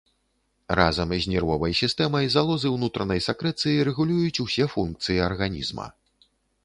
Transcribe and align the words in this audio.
Разам 0.77 1.09
з 1.25 1.33
нервовай 1.33 1.73
сістэмай 1.81 2.25
залозы 2.37 2.71
ўнутранай 2.77 3.23
сакрэцыі 3.29 3.85
рэгулююць 3.89 4.41
усе 4.49 4.65
функцыі 4.77 5.23
арганізма. 5.31 5.87